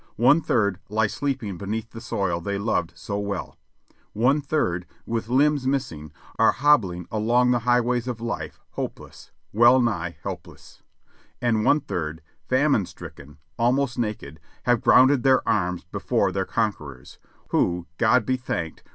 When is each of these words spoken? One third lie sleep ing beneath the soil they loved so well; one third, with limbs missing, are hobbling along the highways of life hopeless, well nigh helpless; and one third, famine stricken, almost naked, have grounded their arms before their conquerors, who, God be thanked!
One 0.17 0.41
third 0.41 0.79
lie 0.89 1.05
sleep 1.05 1.43
ing 1.43 1.59
beneath 1.59 1.91
the 1.91 2.01
soil 2.01 2.41
they 2.41 2.57
loved 2.57 2.93
so 2.95 3.19
well; 3.19 3.55
one 4.13 4.41
third, 4.41 4.87
with 5.05 5.29
limbs 5.29 5.67
missing, 5.67 6.11
are 6.39 6.53
hobbling 6.53 7.07
along 7.11 7.51
the 7.51 7.59
highways 7.69 8.07
of 8.07 8.19
life 8.19 8.59
hopeless, 8.71 9.29
well 9.53 9.79
nigh 9.79 10.17
helpless; 10.23 10.81
and 11.39 11.63
one 11.63 11.81
third, 11.81 12.23
famine 12.49 12.87
stricken, 12.87 13.37
almost 13.59 13.99
naked, 13.99 14.39
have 14.63 14.81
grounded 14.81 15.21
their 15.21 15.47
arms 15.47 15.83
before 15.83 16.31
their 16.31 16.45
conquerors, 16.45 17.19
who, 17.49 17.85
God 17.99 18.25
be 18.25 18.37
thanked! 18.37 18.81